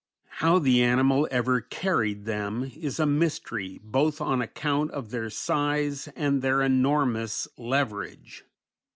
[0.41, 6.07] How the animal ever carried them is a mystery, both on account of their size
[6.15, 8.43] and their enormous leverage.